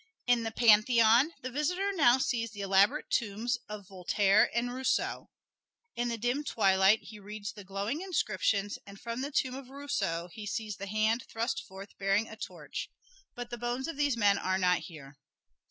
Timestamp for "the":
0.41-0.49, 1.43-1.51, 2.49-2.61, 6.07-6.17, 7.53-7.63, 9.21-9.29, 10.77-10.87, 13.51-13.59